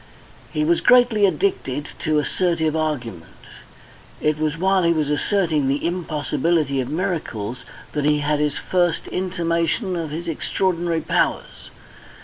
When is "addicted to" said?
1.27-2.17